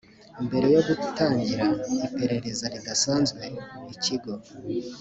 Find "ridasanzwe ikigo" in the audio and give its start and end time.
2.73-4.33